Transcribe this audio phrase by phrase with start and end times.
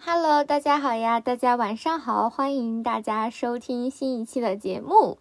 [0.00, 5.18] Hello，大家好呀，大家晚上好，欢迎大家收听新一期的节目。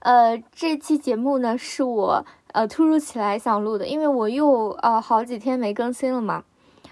[0.00, 6.42] 呃，这期节目呢是我呃突如其来想录的，因为我又呃好几天没更新了嘛，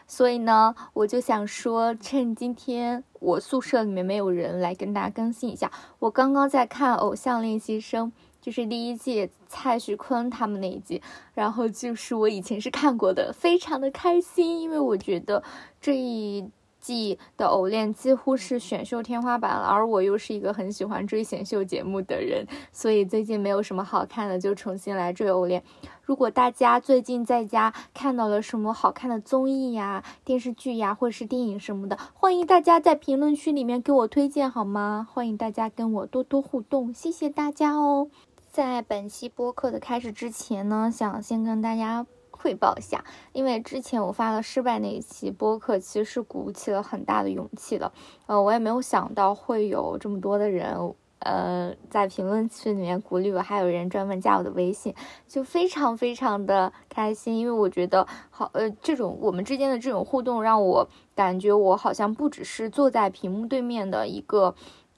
[0.07, 5.73] 所以呢我就想说，趁今天我宿舍里面没有人，来跟大家更新一下。
[5.99, 11.03] 我刚刚在看《偶像练习生》，就是第一季蔡徐坤他们那一季，
[11.35, 15.43] 然后就是我以前是看过的，非常的开心，因为我觉得
[15.81, 16.49] 这一。
[16.85, 25.63] 季的偶练几乎是选秀天花板了，而我又是一个很喜欢追选秀节目的人，所以最近没有什么好看的，就重新来追偶练。
[26.03, 35.09] 如果大家最近在家看到了什么好看的综艺呀、电视剧呀，或者是电影什么的，欢迎大家在评论区里面给我推荐好吗？
[35.11, 38.11] 欢迎大家跟我多多互动，谢谢大家哦。
[38.53, 42.07] 在本期播客的开始之前呢，想先跟大家。
[42.45, 47.91] 汇报一下，因为之前我发了失败那一期播客，其实是鼓起了很大的勇气的。
[48.27, 50.77] 呃，我也没有想到会有这么多的人，
[51.21, 54.95] 呃，在评论区里面鼓励我，还有人专门加我的微信，
[55.27, 57.39] 就非常非常的开心。
[57.39, 64.55] 因为我觉得，好，呃，这种我们之间的这种互动，让我感觉我好像不只是坐在屏幕对面的一个。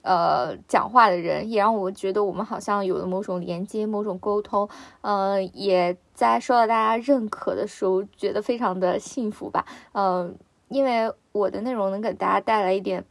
[0.07, 4.67] 呃，讲话的人也让我觉得我们好像有了某种连接、某种沟通。
[5.01, 9.65] 呃，也在受到大家认可的时候，觉得非常的幸福吧。
[9.91, 10.33] 嗯，
[10.69, 13.03] 因为我的内容能给大家带来一点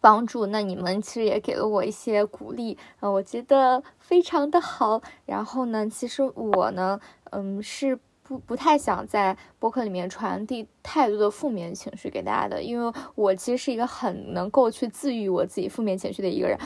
[0.00, 2.78] 帮助，那你们其实也给了我一些鼓励。
[3.00, 5.02] 嗯，我觉得非常的好。
[5.26, 6.98] 然后呢，其实我呢，
[7.30, 7.98] 嗯，是。
[8.26, 16.58] 不不太想在播客里面传递太多的负面情绪给大家的，因为我其实是一个很能够去自愈我自己负面情绪的一个人。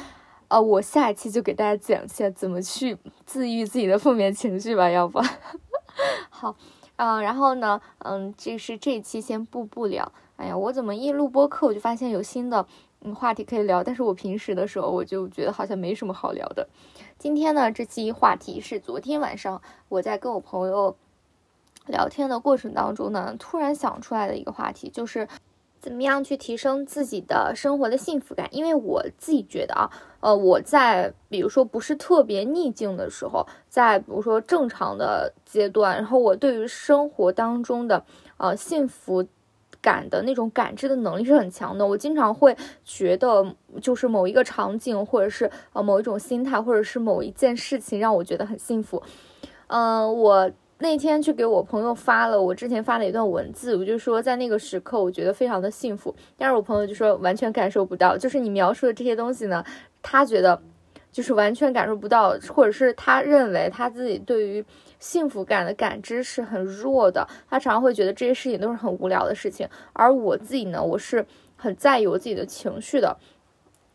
[0.48, 5.20] 呃，我下一期就给大家讲一下怎么去自愈自己的负面情绪吧，要不？
[6.30, 6.56] 好，
[6.96, 10.10] 嗯，然后呢，嗯，这是这一期先不不聊。
[10.36, 12.66] 哎呀，我怎么一录播客我就发现有新的
[13.02, 16.66] 嗯话题可以聊，但是我平时的时候我就觉得好像没什么好聊的。
[17.18, 19.60] 今天呢，这期话题是昨天晚上
[19.90, 20.96] 我在跟我朋友。
[21.90, 25.28] 聊天的过程当中呢，突然想出来的一个话题就是，
[25.80, 28.46] 怎么样去提升自己的生活的幸福感？
[28.50, 29.90] 因为我自己觉得啊，
[30.20, 38.04] 呃，我在比如说不是特别逆境的时候，在比如说正常的阶段，然后我对于生活当中的
[38.36, 39.26] 呃幸福
[39.80, 41.86] 感的那种感知的能力是很强的。
[41.86, 49.02] 我经常会觉得，就是某一个场景，或者是呃某一种心态，或者是某一件事情让我觉得很幸福。
[49.68, 50.50] 嗯，我。
[50.82, 59.62] 那天去给我朋友发了我之前发的一段文字，我就说在那个时刻我觉得非常的幸福，但是我朋友就说完全感受不到，就是你描述的这些东西呢，
[60.00, 60.58] 他觉得
[61.12, 64.64] 就是完全感受不到，或者是他认为他自己对于
[64.98, 71.26] 幸福感的感知是很弱的，他常常会觉得这些事情都是很无聊的事情，而我自己呢，我是
[71.56, 73.14] 很在意我自己的情绪的，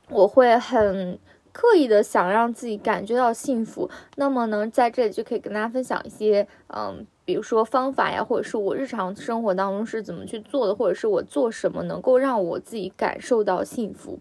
[0.10, 1.18] 我会很。
[1.56, 14.20] 刻意的想让自己感觉到幸福，那么呢，在这里就可以跟大家分享一些，嗯，比如说方法呀，或者是我日常生活当中是怎么去做的，或者是我做什么能够让我自己感受到幸福。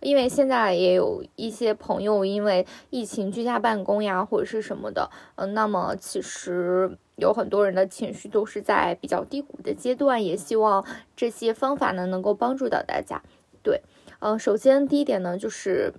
[0.00, 10.84] 因为现在也有一些朋友因为疫情居家办公呀，或者是什么的，嗯，那么其实有很多人的情绪都是在比较低谷的阶段，也希望
[11.14, 13.22] 这些方法呢能够帮助到大家。
[13.62, 13.82] 对，
[14.18, 15.94] 嗯，首先第一点呢就是。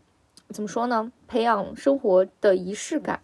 [0.53, 1.11] 怎么说呢？
[1.27, 3.19] 培养生活的仪式感，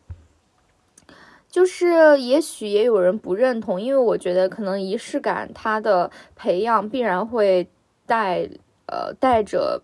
[1.47, 7.69] 就是也许也有人不认同，因为我觉得可能仪式感它的培养必然会
[8.07, 8.50] 带
[8.88, 9.84] 呃带着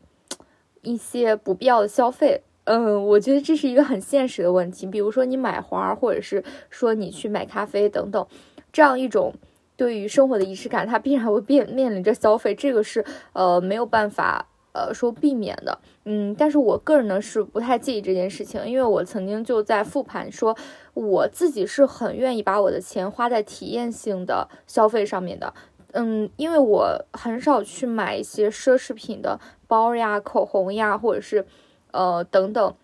[0.82, 2.42] 一些不必要的消费。
[2.64, 4.88] 嗯，我觉得这是一个很现实的问题。
[4.88, 8.28] 比如说你买花，或者是说你去买咖啡等等，
[8.74, 9.36] 这样一种
[9.78, 14.48] 对于生活的仪式感，它必然会面面临着消费，这个是呃没有办法。
[14.76, 20.54] 呃，说避免的，嗯，但是我个人呢是不太介意这件事情，因为我曾经就在复盘说，
[20.94, 25.54] 我自己是很愿意把我的钱花在体验性的消费上面的，
[25.94, 31.46] 嗯，因为我很少去买一些奢侈品的包呀、口红呀，或者是
[31.92, 32.76] 呃等等，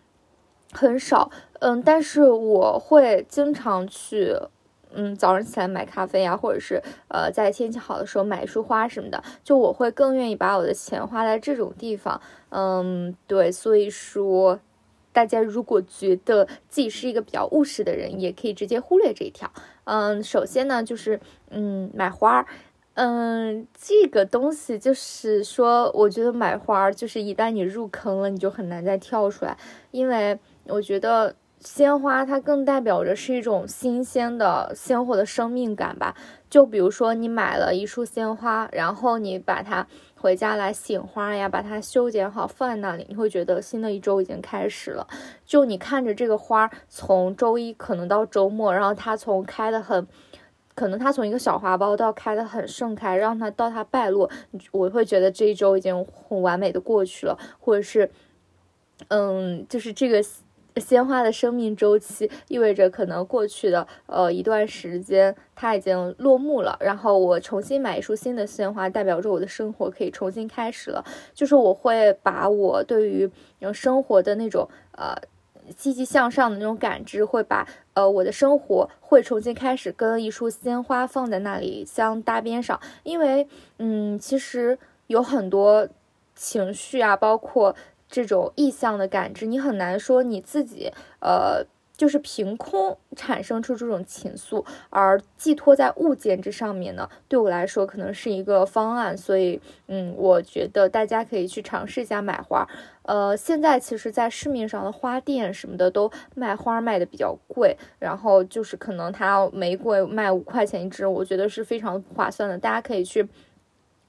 [0.71, 1.29] 很少，
[1.59, 4.37] 嗯，但是我会经常去。
[4.93, 12.21] 嗯，早上起来买咖啡呀，或者是呃，在天气好的时候买一束花什么的，就我会更愿意把我的钱花在这种地方。
[12.49, 14.59] 嗯，对，所以说，
[15.13, 19.51] 大家如果觉得自己是一个比较务实的人，也可以直接忽略这一条。
[19.85, 22.45] 嗯，首先呢，就是嗯，买花儿，
[22.95, 29.57] 嗯，这个东西就是说，我觉得买花儿就是一旦你入坑了，你就很难再跳出来，
[29.91, 31.35] 因为我觉得。
[31.61, 36.15] 鲜花它更代表着是一种新鲜的鲜活的生命感吧。
[36.49, 45.07] 就比如说你买了一束鲜花，然后你把它回家来醒花呀，把它修剪好放在那里，你会觉得新的一周已经开始了。
[45.45, 50.05] 就你看着这个花从周一可能到周末，然后它从开的很，
[50.73, 54.29] 可能它从一个小花苞到开的很盛开，让它到它败落，
[54.71, 58.11] 我会觉得这一周已经很完美的过去了，或者是，
[59.09, 60.21] 嗯，就是这个。
[60.77, 71.03] 鲜花的生命周期意味着可能过去的呃一段时间它已经落幕了，然后我重新买一束新的鲜花，代表着我的生活可以重新开始了。
[71.33, 73.29] 就是我会把我对于
[73.73, 75.15] 生活的那种呃
[75.75, 83.47] 积极向上的那种感知，会把呃我的生活会重新开始跟一束鲜花放在那里相搭边上，因为
[83.79, 85.87] 嗯其实有很多
[86.33, 87.75] 情绪啊，包括。
[88.11, 90.91] 这种意向的感知，你很难说你自己，
[91.21, 91.65] 呃，
[91.95, 97.07] 就是凭空产生出这种情愫，而寄托在物件这上面呢？
[97.29, 99.17] 对我来说，可能是一个方案。
[99.17, 102.67] 所以，嗯，我觉得大家可以去尝试一下买花。
[103.03, 112.57] 呃，现在其实，在市面上的花店什么的都卖花卖的比较贵，然后就是可能它玫瑰卖五块钱一支，我觉得是非常不划算的。
[112.57, 113.25] 大家可以去。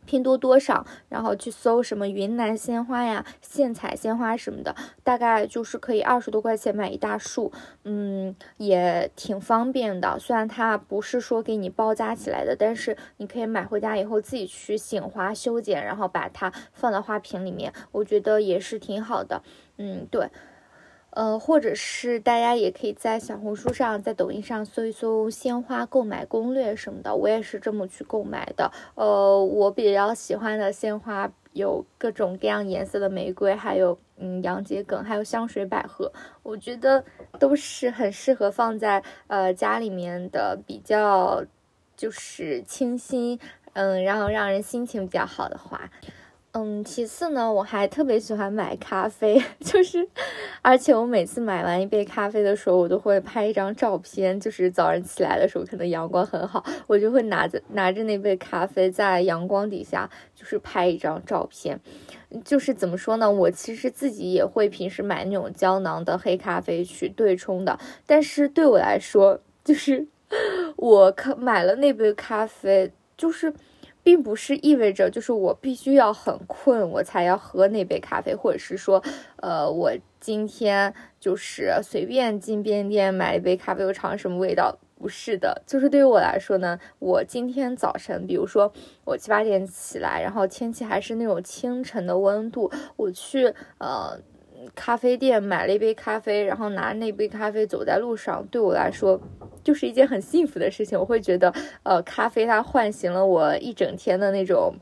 [0.04, 7.52] 拼多多上，然后去搜什么云南鲜花呀、现采鲜花什么的，大概就是可以二十多块钱买一大束，
[7.84, 10.18] 嗯，也挺方便的。
[10.18, 19.42] 虽然它不是说给你包扎起来的，但是你可以买回家以后自己去醒花、修剪，然后把它放到花瓶里面，我觉得也是挺好的。
[19.78, 20.28] 嗯，对。
[21.12, 28.72] 呃，或者是大家也可以在小红书上、在抖音上搜一搜鲜花购买攻略什么的，我也是这么去购买的。
[28.94, 36.10] 呃，我比较喜欢的鲜花有各种各样颜色的玫瑰，还有嗯洋桔梗，还有香水百合，
[36.42, 37.04] 我觉得
[37.38, 41.44] 都是很适合放在呃家里面的比较
[41.94, 43.38] 就是清新，
[43.74, 45.90] 嗯，然后让人心情比较好的花。
[46.54, 50.06] 嗯，其次呢，我还特别喜欢买咖啡， 就是，
[50.60, 54.38] 而且我每次买完一杯咖啡的时候，我都会拍一张照片。
[54.38, 61.80] 就是早上起来的时候，可能阳光很好，我就会拿着拿着那杯咖啡，在阳光底下，就是拍一张照片。
[62.44, 63.30] 就是怎么说呢？
[63.30, 70.06] 我其实自己也会平时买那种胶囊的黑咖啡去对冲的，但是对我来说，就是
[70.76, 73.54] 我可买了那杯咖啡，就是。
[74.02, 79.02] 并不是意味着就是我必须要很困我才要喝那杯咖啡，或者是说，
[79.36, 84.78] 呃，我今天就是随便进便利店买一杯咖啡，我尝什么味道？
[84.98, 88.72] 不是的，就是对于我来说呢，我今天早晨，比如说
[89.04, 94.16] 我七八点起来，然后天气还是那种清晨的温度，我去呃
[94.74, 99.20] 咖啡店买了一杯咖啡，然后拿那杯咖啡走在路上，对我来说。
[99.64, 101.54] 就是一件很幸福的事情，我会觉得，
[101.84, 104.74] 呃，咖啡它唤醒了我一整天的那种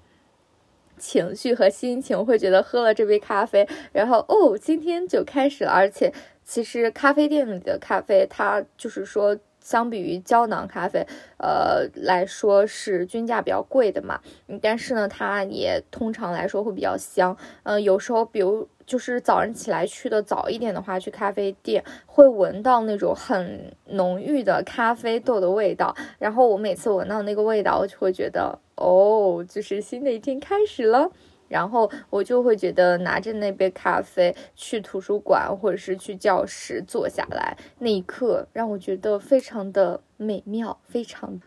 [0.97, 5.71] 情绪和心情，我会觉得喝了这杯咖啡，然后哦，今天就开始了。
[5.71, 6.11] 而且，
[6.45, 11.07] 其实咖啡店里的咖啡，它就是说，相比于胶囊咖啡，
[11.39, 14.21] 呃来说是均价比较贵的嘛。
[14.61, 17.37] 但是呢，它也通常来说会比较香。
[17.63, 18.69] 嗯，有时候比如。
[18.87, 25.95] 就是早上起来去的早一点的话，去咖啡店会闻到那种很浓郁的咖啡豆的味道。
[26.19, 31.09] 然后我每次闻到那个味道，我就会觉得哦，就是新的一天开始了。
[31.51, 41.41] 然后我就会觉得拿着那杯咖啡去图书馆或者是去教室坐下来，那一刻让我觉得非常的美妙，非常。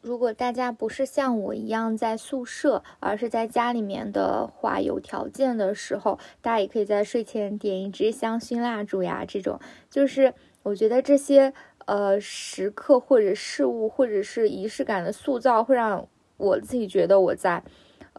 [0.00, 9.26] 如果大家不是像我一样在宿舍，而是在家里面的话，有条件的时候，大家也可以在睡前点一支香薰蜡烛呀。
[9.28, 11.52] 这种就是我觉得这些
[11.84, 17.62] 呃时刻或者事物或者是仪式感的塑造，会让我自己觉得我在。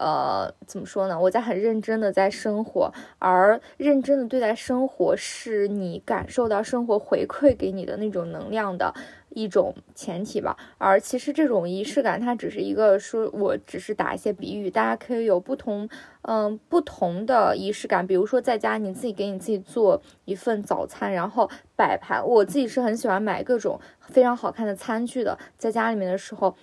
[0.01, 1.19] 呃，怎么说呢？
[1.19, 8.91] 我在很认真的在生活，而认真的对待生活，是你感受到生活回馈给你的那种能量的
[9.29, 10.57] 一种前提吧。
[10.79, 15.87] 而其实这种仪式感，它只是一个说，我只是打一些比喻，大家可以有不同，
[16.23, 18.07] 嗯，不同的仪式感。
[18.07, 22.27] 比如说在家，你自己给你自己做一份早餐，然后摆盘。
[22.27, 26.55] 我自己是很喜欢买各种非常好看的餐具的，在家里面的时候。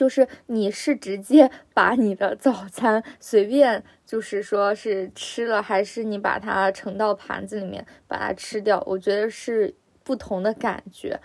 [0.00, 8.82] 就是你是直接把你的早餐随便，就是说是吃了，还是你把它盛到盘子里面把它吃掉？
[8.86, 11.20] 我觉得是不同的感觉。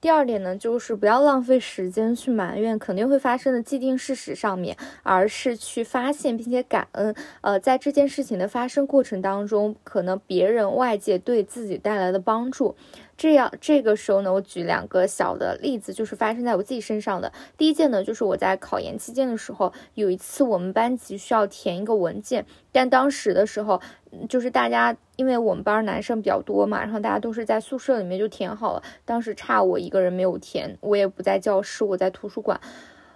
[0.00, 7.14] 第二点呢，就是不要浪费时间去埋怨肯定会发生的既定事实上面，而是去发现并且感恩。
[7.40, 12.74] 呃，在这件事情的发生过程当中，可能别人外界对自己带来的帮助。
[13.16, 17.32] 这样这个时候呢，我举两个小的例子，就是发生在我自己身上的。
[17.56, 23.80] 第一件呢，就是我在考研期间的时候，有一次我们班级需要填一个文件，但当时的时候，
[24.28, 32.60] 就是大家因为我们班男生比较多嘛，然后大家都是在宿舍里面就填好了，当时差我一个人没有填，我也不在教室，我在图书馆。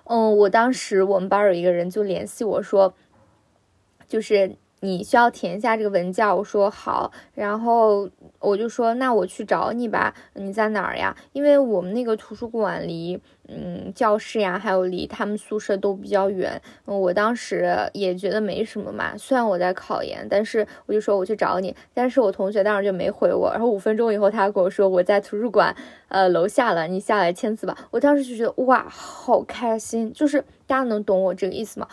[0.05, 2.95] 嗯，我当时我们班有一个人就联系我说，
[4.09, 8.09] 就是你需要填一下这个文件，我说好，然后
[8.39, 11.17] 我就说那我去找你吧，你在哪儿呀？
[11.33, 13.21] 因为我们那个图书馆离。
[13.53, 16.63] 嗯，教室呀，还有离他们宿舍都比较远。
[16.85, 21.75] 我当时也觉得没什么嘛，虽然我在考研，但是我就说我去找你。
[21.93, 23.51] 但是我同学当时就没回我。
[23.51, 25.75] 然后五分钟以后，他跟我说我在图书馆，
[26.07, 27.77] 呃，楼下了，你下来签字吧。
[27.91, 31.89] 我当时就觉得哇，好开心，就是大家能懂我这个意思吗？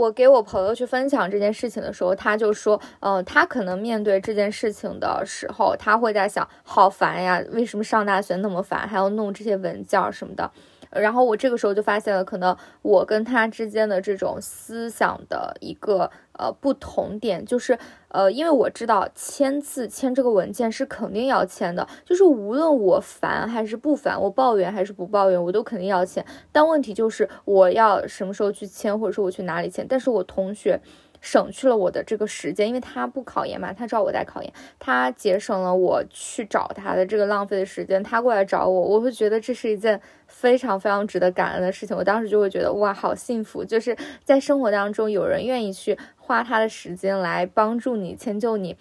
[0.00, 10.50] 我给我朋友去分享这件事情的时候，他就说，呃，他可能面对这件事情的时候，他会在想，好烦呀，为什么上大学那么烦，还要弄这些文件什么的。
[10.90, 17.78] 然后我这个时候就发现了，可能我跟他之间的这种思想的一个呃不同点，就是
[18.08, 26.24] 呃，因为我知道签字签这个文件是肯定要签的，就是无论我烦还是不烦，我抱怨还是不抱怨，我都肯定要签。
[26.50, 29.86] 但问题就是我要什么时候去签，或者说我去哪里签？
[29.88, 30.80] 但是我同学。
[31.20, 38.02] 省去了我的这个时间，因为他不考研嘛，他知道我在考研，他节省了我去找他的这个浪费的时间。
[38.02, 41.96] 他过来找我，我会觉得这是一件非常非常值得感恩的事情。
[41.96, 48.76] 我当时就会觉得哇，好幸福，就是在生活当中有人愿意去花他的时间来帮助你、迁就你。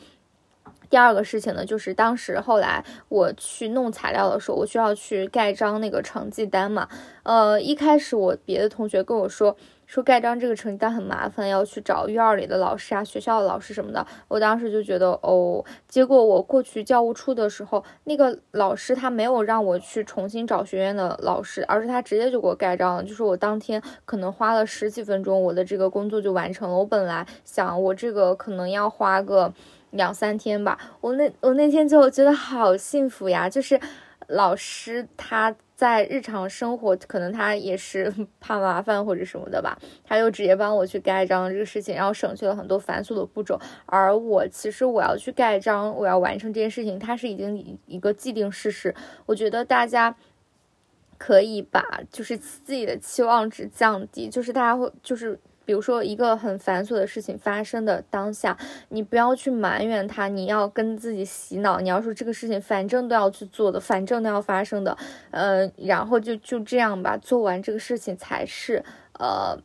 [0.89, 6.89] 第二个事情呢，就是当时后来我去弄材料的时候，我需要去盖章那个成绩单嘛。
[7.21, 9.55] 呃，一开始我别的同学跟我说，
[9.89, 14.05] 说盖章这个成绩单很麻烦，要去找院里的老师啊、学校的老师什么的。
[14.27, 23.03] 我当时就觉得哦，结果我过去教务处的时候，那个老师他没有让我去重新找学院的老师，而是他直接就给我盖章了。
[23.03, 26.77] 就是我当天可能花了十几分钟，我的这个工作就完成了。
[26.77, 29.51] 我本来想我这个可能要花个。
[29.91, 33.79] 两三天吧，我那我那天就觉得好幸福呀，就是
[34.27, 43.57] 老师他在日常生活可能他也是 怕麻烦或者什么的吧，他就直接帮我去盖章这个事情，然后省去了很多繁琐的步骤。
[43.85, 48.93] 而我其实我要去盖章，我要完成这件事情，它是已经一个既定事实。
[49.25, 50.13] 我觉得大家
[51.17, 51.81] 可以把
[52.11, 55.39] 就是自己的期望值降低，就是大家会就是。
[55.69, 58.57] 比如说一个很繁琐的事情发生的当下，
[58.87, 64.97] 你不要去埋怨他，你要跟自己洗脑，你要说这个事情反正都要去做的，反正都要发生的，
[65.29, 68.83] 呃，然后就就这样吧，做完这个事情才是，
[69.19, 69.55] 呃，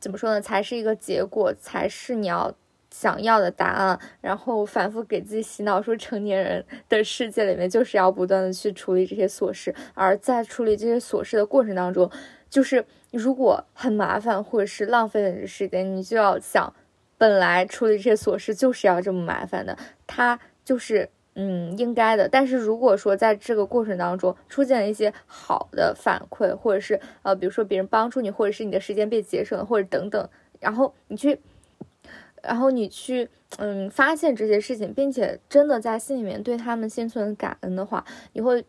[0.00, 0.40] 怎么说呢？
[0.40, 2.54] 才是一个结果，才是你要
[2.92, 3.98] 想要的答案。
[4.20, 12.08] 然后反复给自己洗脑，说成年人的世界里面就是要不断的去处理这些琐事，而在处理这些琐事的过程当中，
[12.50, 12.84] 就是。
[13.10, 16.70] 如果很麻烦或者是浪费了你的时间，你就要想，
[17.16, 22.28] 本来处理这些琐事就是要这么麻烦的，它就是嗯应该的。
[22.28, 30.28] 但是如果说在这个过程当中出现了一些好的反馈，或者是呃比如说别人帮助你，或者是你的时间被节省了，或者等等，
[30.60, 31.40] 然后你去，
[32.42, 38.66] 然后你去嗯发现这些事情，并且真的在心里面对他们心存感恩的话，你会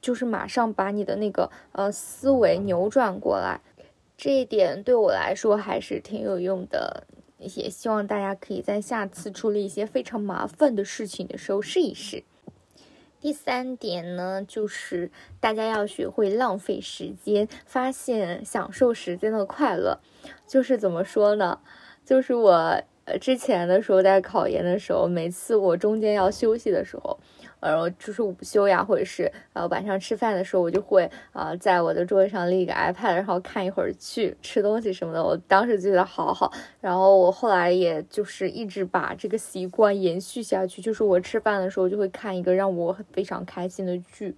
[0.00, 3.60] 就是马上把你的那个呃思维扭转过来。
[4.16, 7.04] 这一点对我来说还是挺有用的，
[7.38, 12.24] 也希望大家可以在下次处理一些非常麻烦的事情的时候试一试。
[13.20, 15.10] 第三点呢，就是
[15.40, 19.98] 大家要学会浪费时间，发现享受时间的快乐。
[20.46, 21.58] 就是怎么说呢？
[22.04, 22.52] 就是我
[23.04, 27.18] 呃之前的时候在考研的时候，每次我中间要休息的时候。
[27.60, 35.22] 然后就是午休呀，或者是呃晚上吃饭的时候，我就会呃在我的桌子上立一个 iPad，然后看一会儿剧、吃东西什么的。
[35.22, 44.34] 我当时觉得好好，然后我后来也就是一直把这个习惯延续下去，就是我吃饭的时候就会看一个让我非常开心的剧。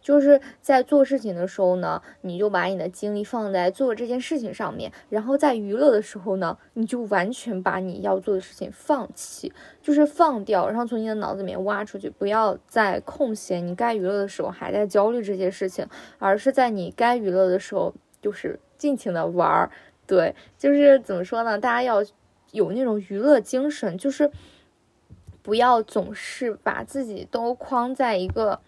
[0.00, 9.52] 就是在做事情的时候呢，你就把你的精力放在做这件事情上面，然后在娱乐的时候呢，你就完全把你要做的事情放弃，
[9.82, 15.86] 就是放掉，然后从你的脑子里面挖出去，不要在空闲你该娱乐的时候还在焦虑这些事情，
[16.18, 19.70] 而是在你该娱乐的时候，就是尽情的玩儿。
[20.06, 21.58] 对，就是怎么说呢？
[21.58, 22.02] 大家要
[22.52, 24.30] 有那种娱乐精神，就是
[25.42, 28.60] 不要总是把自己都框在一个。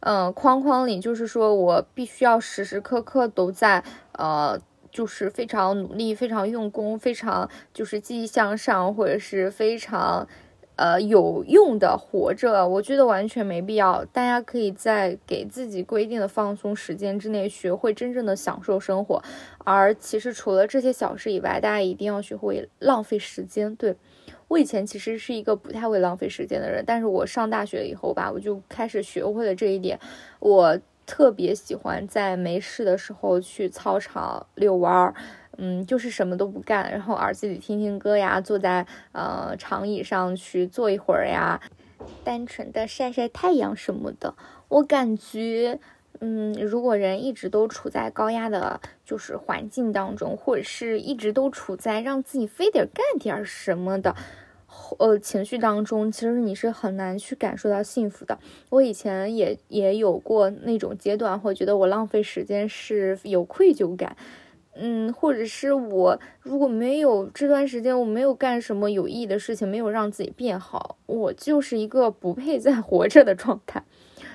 [0.00, 4.58] 嗯，框框里就是说我必须要时时刻刻都在，呃，
[4.90, 10.26] 就是非常努力、非常用功、非常就是积极向上，或者是非常，
[10.76, 14.02] 呃有用的活着，我觉得完全没必要。
[14.06, 19.22] 大家可以在给自己规定的放松时间之内，学会真正的享受生活。
[19.58, 23.76] 而其实除了这些小事以外，大家一定要学会浪费时间。
[23.76, 23.94] 对
[24.50, 29.96] 我以前其实是一个不太会浪费时间的人，但是我上大学以后吧，我就开始学会了这一点。
[30.40, 30.76] 我
[31.06, 35.14] 特别喜欢在没事的时候去操场遛弯儿。
[35.62, 41.60] 嗯，就是什么都不干，然后耳机里听听歌呀，坐在呃长椅上去坐一会儿呀，
[42.24, 44.34] 单纯的晒晒太阳什么的。
[44.68, 45.78] 我感觉，
[46.20, 54.16] 嗯，如果人一直都处在高压的，就是环境当中，或者是一直都处在让自己非得干点什么的，
[54.98, 58.38] 呃情绪当中，其实你是很难去感受到幸福的。
[58.68, 64.16] 我以前也也有过那种阶段，会觉得我浪费时间是有愧疚感。
[64.72, 73.82] 嗯，或者是我如果没有这段时间，我没有干什么有意义的事情，没有让自己变好，我就是一个不配再 活着的状态。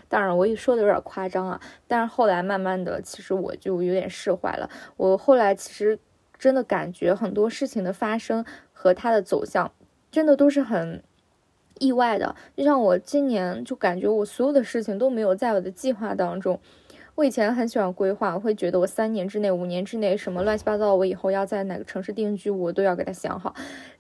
[0.10, 1.60] 当然，我也说的有点夸张啊。
[1.88, 4.70] 但是后来慢慢的，其实我就有点释怀了。
[4.98, 5.98] 我后来其实
[6.38, 9.72] 真的感觉很多事情的发生和它的走向，
[10.16, 11.04] 真的都是很
[11.80, 12.34] 意外的。
[12.56, 16.58] 就像我今年就感觉我所有的事情都没有在我的计划当中。
[17.16, 23.54] 我以前很喜欢规划，我会觉得我三年之内、五年之内什么乱七八糟，我以后要在哪个城市定居，我都要给他想好。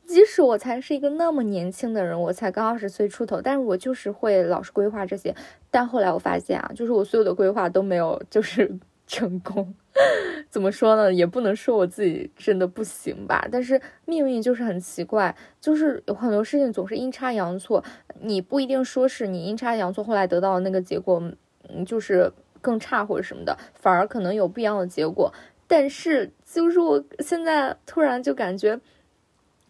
[0.05, 5.35] 即使我才是一个那么年轻的人，我才刚二十岁出头，但是我就是会老是规划这些。
[5.69, 9.73] 但后来我发现啊，就是我所有的规划都没有就是成功。
[10.49, 11.13] 怎么说呢？
[11.13, 13.47] 也不能说我自己真的不行吧。
[13.51, 17.83] 但是命运就是很奇怪，就是有很多事情总是阴差阳错。
[18.21, 21.21] 你不一定说是你阴差阳错后来得到那个结果，
[21.69, 22.31] 嗯，就是。
[22.61, 25.31] 更差或者什么的，反而可能有不一样的结果。
[25.67, 28.79] 但是，就是我现在突然就感觉，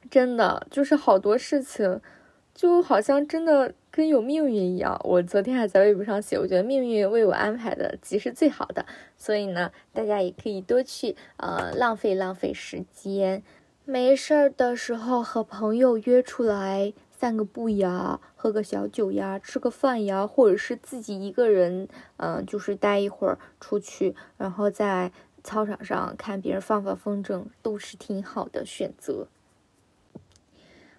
[0.10, 2.00] 真的就是好多事情，
[2.54, 5.00] 就好像真的跟有命运一样。
[5.06, 8.86] 我昨天还在微博上写，我觉得命运为我安排的即是最好的。
[9.16, 13.42] 所以呢，大家也可以多去呃浪费浪费时间，
[13.86, 16.92] 没事儿的时候和朋友约出来。
[17.10, 29.30] 散个步呀，喝个小酒呀，吃个饭呀，或者是自己一个人，嗯，就是待一会儿出去，然后在操场上看别人放放风筝，都是挺好的选择。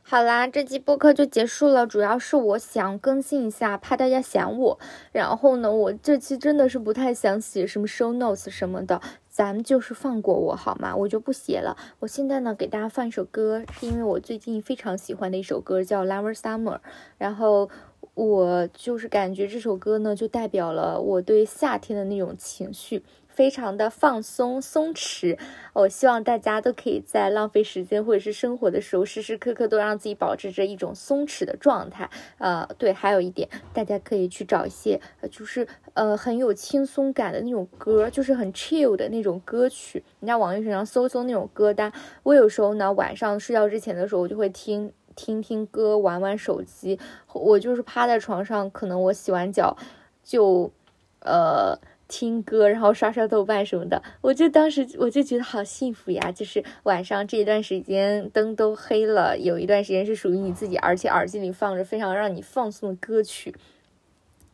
[0.08, 4.78] 好啦，这期播客就结束了，主要是我想更新一下，怕大家想我。
[5.10, 9.00] 然后呢，我这期真的是不太想写什么 show notes 什么的。
[9.28, 10.94] 咱们就是放过我好吗？
[10.94, 11.76] 我就不写了。
[11.98, 16.76] 我现在呢，给大家放一首歌，是因为我最近非常喜欢的一首歌，叫《Lover Summer》。
[17.18, 17.68] 然后
[18.14, 23.02] 我就是感觉这首歌呢，就代表了我对夏天的那种情绪。
[23.36, 25.38] 非常的放松松弛，
[25.74, 32.08] 我希望大家都可以在浪费时间或者是生活的时候，时时刻刻都让自己保持着一种松弛的状态。
[32.38, 34.98] 呃，对，还有一点，大家可以去找一些，
[35.30, 40.02] 就是呃很有轻松感的那种歌，就是很 chill 的那种歌曲。
[40.20, 41.92] 你在网易云上搜搜那种歌单。
[42.22, 46.98] 我有时候呢，晚上睡觉之前的时候，我就会听听听歌，玩玩手机。
[47.34, 49.76] 我就是趴在床上，可能我洗完脚
[50.24, 50.72] 就，
[51.20, 51.78] 呃。
[52.08, 56.32] 听歌，然后刷刷豆瓣什么的，我就当时我就觉得好幸福呀！
[56.32, 63.54] 就是晚上这一段时间灯都黑了，有一段时间是属于你自己，而且耳机里放着非常让你放松的歌曲。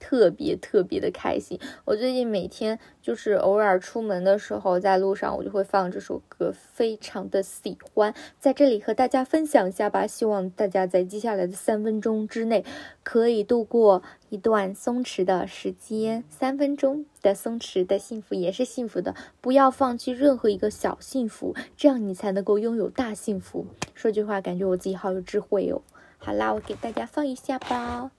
[0.03, 10.05] 特别特别的开心，我最近每天就是偶尔出门的时候，在路上我就会放这首歌，非常的喜欢，在这里和大家分享一下吧。
[10.05, 12.65] 希望大家在接下来的三分钟之内，
[13.05, 16.25] 可以度过一段松弛的时间。
[16.29, 23.67] 三分钟的松弛的幸福也是幸福的，不要放弃任何一个小幸福，这样你才能够拥有大幸福。
[23.95, 25.81] 说句话，感觉我自己好有智慧哦。
[26.19, 28.11] 好啦，我给大家放一下吧。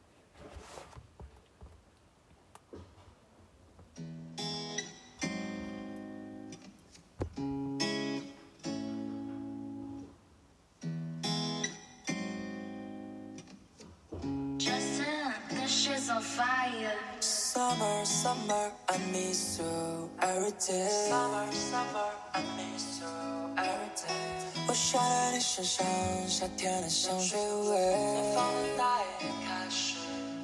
[16.02, 16.98] fire.
[17.20, 21.08] Summer, summer, I miss you every day.
[21.08, 23.08] Summer, summer, I miss you
[23.56, 24.66] every day.
[24.66, 25.86] 我想在你身上，
[26.28, 27.94] 夏天的香水味。
[27.94, 29.96] 南方的大雨开始，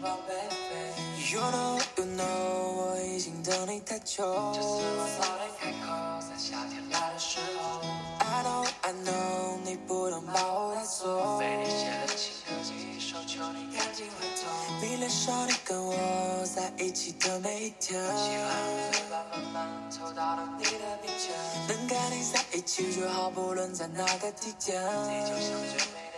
[0.03, 2.25] Oh baby。You know, you know，
[2.77, 4.25] 我已经等你太久。
[4.55, 5.87] 就是我早点开口，
[6.21, 7.81] 在夏天来的时候。
[8.21, 11.39] I know, I know，你不能把我带走。
[11.39, 14.38] 被你写的情歌几首，求你赶紧回头。
[14.39, 14.39] 头。
[14.82, 15.94] 迷恋上你跟我
[16.46, 18.02] 在一起的每一天。
[18.02, 18.40] 喜欢
[18.78, 21.36] 用嘴巴慢慢凑到了你的面前。
[21.68, 24.82] 能跟你在一起就好，不论在哪个地点。
[24.82, 26.09] 你就像最美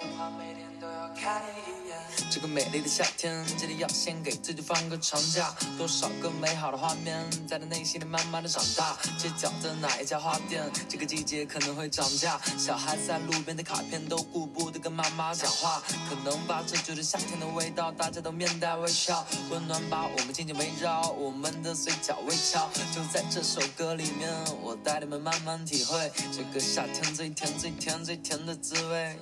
[2.29, 5.53] 这个美丽的夏天，记得要先给自己放个长假。
[5.77, 8.97] 多少个美好的画面，在他内心里慢慢的长大。
[9.17, 12.39] 街角的哪一家花店，这个季节可能会涨价。
[12.57, 22.69] 小孩在路边的卡片都顾不得跟妈妈讲话，可能吧，这就是夏天的味道，大家都面带微笑，温暖把我们紧紧围绕，我们的嘴角微翘。
[22.95, 24.29] 就在这首歌里面，
[24.61, 29.19] 我带你们慢慢体会这个夏天最甜最甜最甜的滋味。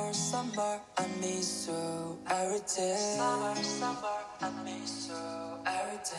[0.00, 2.96] Summer, summer, I miss you every day.
[3.18, 5.14] Summer, summer, I miss you
[5.66, 6.16] every day.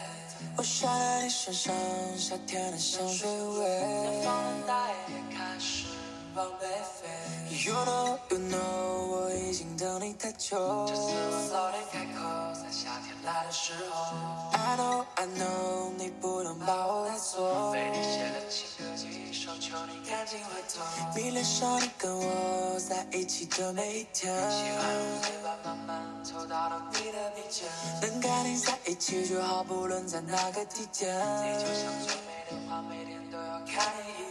[0.56, 1.74] 我想在你身上，
[2.16, 3.82] 夏天的香水味。
[4.04, 5.86] 南方的大雁开始。
[6.34, 10.86] You know, you know，我已经等你太久。
[10.88, 14.16] 这次我早点开口，在夏天来的时候。
[14.54, 17.72] I know, I know，你不能把我带走。
[17.72, 20.82] 为你写了情歌几首，求你赶紧回头。
[21.14, 24.34] 迷恋上你跟我在一起的每一天。
[24.50, 27.68] 喜欢用嘴巴慢慢凑到了你的鼻尖。
[28.02, 31.14] 能跟你在一起就好，不论在哪个地点。
[31.14, 34.31] 你就像最美的花，每天都要看你一眼。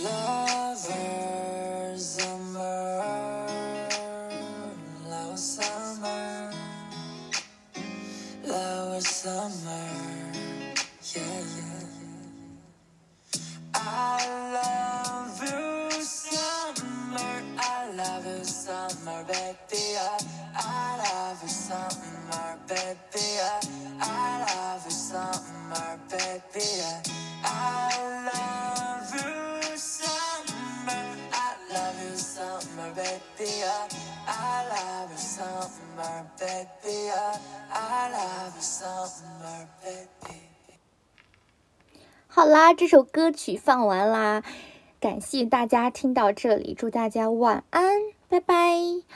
[0.00, 3.48] Lover, summer,
[5.08, 6.52] love summer,
[8.46, 9.90] love summer,
[11.14, 11.87] yeah yeah.
[42.48, 44.42] 啦，这首歌曲放完啦，
[44.98, 47.87] 感谢大家听到这里，祝大家晚安，